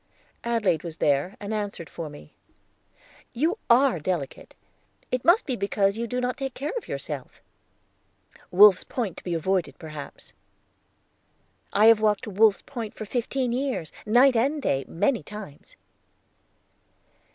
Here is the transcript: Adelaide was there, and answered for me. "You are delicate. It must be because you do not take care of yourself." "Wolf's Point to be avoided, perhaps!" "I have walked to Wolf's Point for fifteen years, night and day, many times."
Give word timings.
Adelaide 0.43 0.83
was 0.83 0.97
there, 0.97 1.37
and 1.39 1.53
answered 1.53 1.87
for 1.87 2.09
me. 2.09 2.33
"You 3.33 3.59
are 3.69 3.99
delicate. 3.99 4.55
It 5.11 5.23
must 5.23 5.45
be 5.45 5.55
because 5.55 5.95
you 5.95 6.07
do 6.07 6.19
not 6.19 6.37
take 6.37 6.55
care 6.55 6.73
of 6.75 6.87
yourself." 6.87 7.39
"Wolf's 8.49 8.83
Point 8.83 9.15
to 9.17 9.23
be 9.23 9.35
avoided, 9.35 9.77
perhaps!" 9.77 10.33
"I 11.71 11.85
have 11.85 12.01
walked 12.01 12.23
to 12.23 12.31
Wolf's 12.31 12.63
Point 12.63 12.95
for 12.95 13.05
fifteen 13.05 13.51
years, 13.51 13.91
night 14.03 14.35
and 14.35 14.59
day, 14.59 14.85
many 14.87 15.21
times." 15.21 15.75